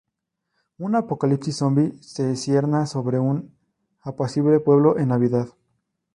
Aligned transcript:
Un 0.79 0.95
apocalipsis 0.95 1.57
zombi 1.59 1.93
se 2.01 2.35
cierne 2.35 2.87
sobre 2.87 3.19
un 3.19 3.55
apacible 4.01 4.59
pueblo 4.59 4.97
en 4.97 5.09
Navidad. 5.09 5.49